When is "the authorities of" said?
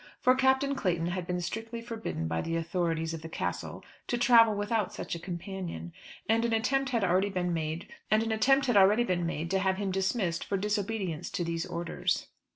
2.41-3.21